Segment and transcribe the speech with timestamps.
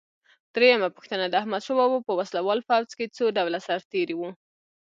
[0.55, 4.29] درېمه پوښتنه: د احمدشاه بابا په وسله وال پوځ کې څو ډوله سرتیري وو؟